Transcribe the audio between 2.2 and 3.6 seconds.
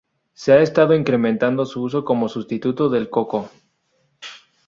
sustituto del de coco.